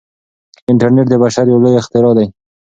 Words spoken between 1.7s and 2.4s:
اختراع دی.